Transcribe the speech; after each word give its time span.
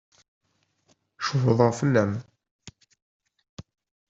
Cewḍeɣ 1.25 1.71
fell-am. 1.79 2.13